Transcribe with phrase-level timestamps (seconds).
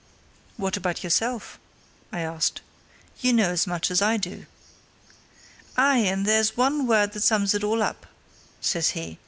[0.57, 1.59] "What about yourself?"
[2.11, 2.61] I asked.
[3.19, 4.47] "You know as much as I do."
[5.77, 8.07] "Aye, and there's one word that sums all up,"
[8.61, 9.19] said he.